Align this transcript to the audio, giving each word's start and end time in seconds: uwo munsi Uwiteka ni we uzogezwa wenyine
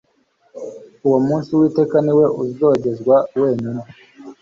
uwo 1.05 1.17
munsi 1.27 1.47
Uwiteka 1.51 1.97
ni 2.05 2.13
we 2.17 2.25
uzogezwa 2.43 3.15
wenyine 3.39 3.81